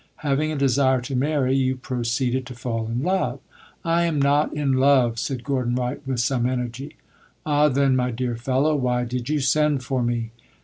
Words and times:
"Having 0.25 0.51
a 0.51 0.55
desire 0.55 0.99
to 1.01 1.15
marry, 1.15 1.55
you 1.55 1.75
proceeded 1.75 2.47
to 2.47 2.55
fall 2.55 2.87
in 2.87 3.03
love." 3.03 3.39
"I 3.85 4.05
am 4.05 4.19
not 4.19 4.51
in 4.51 4.73
love!" 4.73 5.19
said 5.19 5.43
Gordon 5.43 5.75
Wright, 5.75 6.01
with 6.07 6.19
some 6.19 6.47
energy. 6.47 6.95
"Ah, 7.45 7.69
then, 7.69 7.95
my 7.95 8.09
dear 8.09 8.35
fellow, 8.35 8.73
why 8.75 9.03
did 9.05 9.29
you 9.29 9.39
send 9.39 9.83
for 9.83 10.01
me?" 10.01 10.31